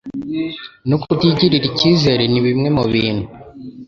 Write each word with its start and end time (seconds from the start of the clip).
no 0.89 0.95
kutigirira 1.01 1.65
icyizere 1.69 2.23
ni 2.27 2.39
bimwe 2.45 2.69
mu 2.77 2.83
bintu 2.93 3.25